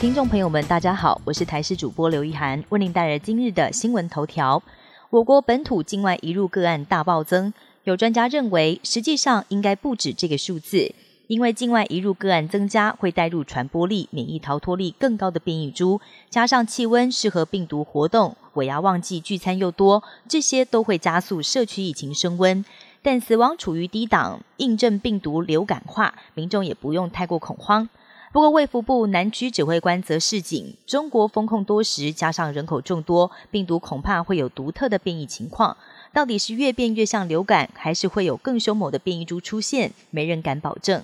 [0.00, 4.62] 听众朋友们，大家好，我是台视主播刘一涵，为您带来今日的新闻头条。
[5.10, 7.52] 我国本土境外移入个案大暴增，
[7.82, 10.94] 有专家认为，实际上应该不止这个数字，
[11.26, 22.64] 因为境外移入个案增加，会带入传播力、免疫逃脱力更高的变异株，加上气温适合病毒活动，尾牙旺季聚餐又多，这些都会加速社区疫情升温。
[23.02, 27.88] 但死亡处于低档，印证病毒流感化，民众也不用太过恐慌。
[28.30, 35.76] 不过，卫福部南区指挥官则示警，中国封控多时，加上人口众多，病毒恐怕会有独特的变异情况。
[36.12, 39.92] 到底是越变越像流感，还是会有更凶猛的变异株出现？
[40.10, 41.02] 没人敢保证。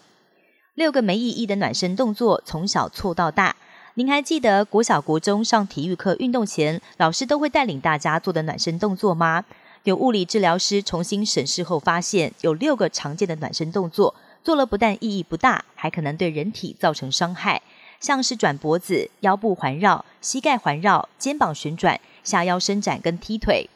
[0.74, 3.56] 六个没意义的暖身动作，从小错到大。
[3.94, 9.44] 您还记得国小、国中上体育课运动前，老师都会带领大家做的暖身动作吗？
[9.84, 14.14] 有物理治疗师重新审视后发现，有六个常见的暖身动作。
[14.44, 17.62] 做了不但意义不大，还可能对人体造成伤害，
[17.98, 23.70] 像是转脖子、腰部环绕、膝盖环绕、肩膀旋转、下腰伸展跟踢腿。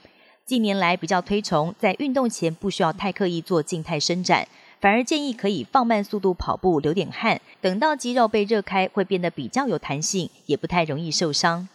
[0.45, 4.47] 近年来比较推崇在运动前不需要太刻意做静态伸展，
[4.79, 11.67] 反而建议可以放慢速度跑步，流点汗，等到肌肉被热开，会变得比较有弹性，也不太容易受伤。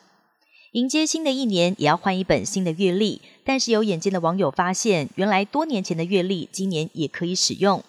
[0.74, 7.84] 迎接新的一年，也要换一本新的月历，但是有眼尖的网友发现，原来多年前的月历今年也可以使用。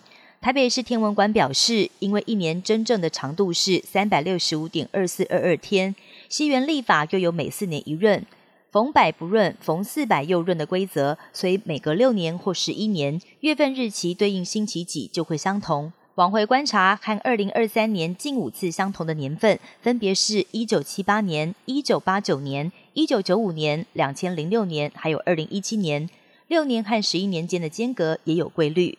[0.44, 5.96] 台北市天文馆表示，因为一年真正的长度是三百六十五点二四二二天，
[6.28, 8.24] 西元历法又有每四年一闰，
[8.70, 15.90] 逢百不闰，逢四百又闰的规则，所以每隔六年或十一年，月份日期对应星期几就会相同。
[16.16, 26.10] 往回观察，和二零二三年近五次相同的年份，分别是一九七八年、一九八九年、一九九五年、两千零六年，还有二零一七年。
[26.48, 28.98] 六年和十一年间的间隔也有规律。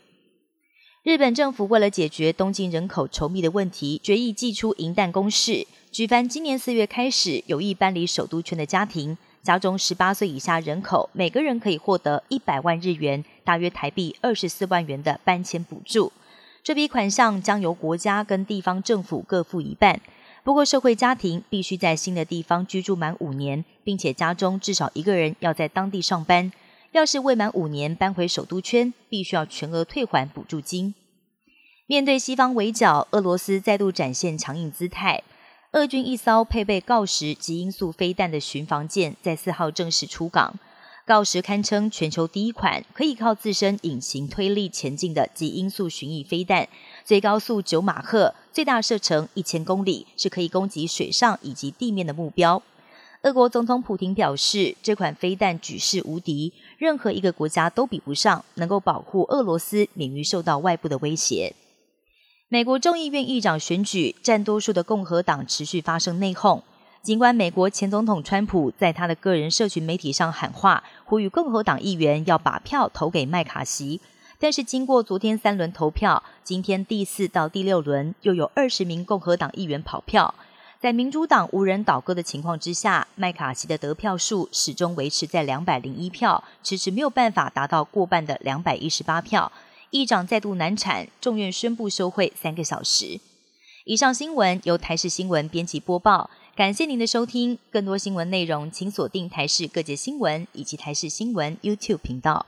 [1.05, 16.11] 日本政府为了解决东京人口稠密的问题，决议寄出银弹公示，举凡今年四月开始有意搬离首都圈的家庭，家中十八岁以下人口，每个人可以获得一百万日元（大约台币二十四万元）的搬迁补助。
[16.63, 20.01] 这笔款项将由国家跟地方政府各付一半。
[20.43, 26.51] 不过，社会家庭必须在新的地方居住满五年，并且家中至少一个人要在当地上班。
[26.91, 30.95] 要是未满五年搬回首都圈，必须要全额退还补助金。
[31.87, 35.21] 面对西方围剿，俄罗斯再度展现强硬姿态。
[35.73, 40.57] 俄军一艘配备锆石及音速飞弹的巡防舰在四号正式出港。
[41.05, 46.67] 锆石堪称全球第一款可以靠自身引擎推力前进的极音速巡弋飞弹，
[47.03, 52.63] 最高速九马赫，最大射程一千公里，是可以攻击水上以及地面的目标。
[53.21, 61.53] 俄国总统普京表示，这款飞弹举世无敌，任何一个国家都比不上，能够保护俄罗斯免于受到外部的威胁。
[62.47, 66.61] 美国众议院议长选举，占多数的共和党持续发生内讧。
[67.01, 73.99] 尽管美国前总统川普在他的个人社群媒体上喊话，呼吁共和党议员要把票投给麦卡锡，
[74.37, 80.35] 但是经过昨天三轮投票，今天第四到第六轮又有二十名共和党议员跑票。
[80.79, 89.51] 在民主党无人倒戈的情况之下，麦卡锡的得票数始终维持在两百零一票，迟迟没有办法达到过半的两百一十八票。
[89.95, 93.21] 议长再度难产，众院宣布休会三个小时。
[93.85, 97.57] 以上新闻由台视新闻编辑播报，感谢您的收听。
[97.71, 102.45] 更多新闻内容，请锁定台视各界新闻以及台视新闻 YouTube 频道。